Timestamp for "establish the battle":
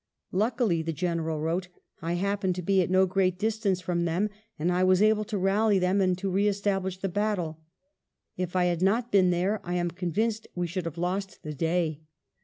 6.47-7.59